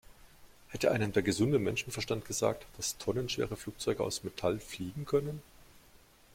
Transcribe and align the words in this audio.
Hätte 0.69 0.89
einem 0.89 1.13
der 1.13 1.21
gesunde 1.21 1.59
Menschenverstand 1.59 2.25
gesagt, 2.25 2.65
dass 2.75 2.97
tonnenschwere 2.97 3.55
Flugzeuge 3.55 4.01
aus 4.03 4.23
Metall 4.23 4.59
fliegen 4.59 5.05
können? 5.05 5.43